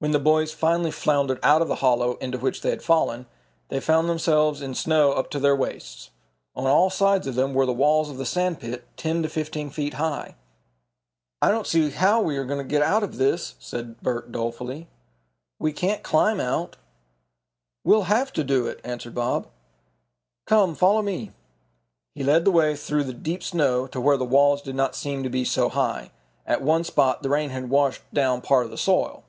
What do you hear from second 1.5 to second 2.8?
of the hollow into which they